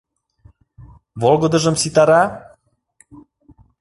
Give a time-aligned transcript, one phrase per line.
[1.21, 2.21] Волгыдыжым ситара?